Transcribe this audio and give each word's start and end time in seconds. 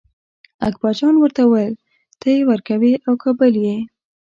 اکبرجان 0.67 1.15
ورته 1.19 1.41
وویل 1.45 1.73
ته 2.19 2.27
یې 2.35 2.41
ورکوې 2.49 2.93
او 3.07 3.13
که 3.21 3.29
بل 3.39 3.53
یې. 3.65 3.77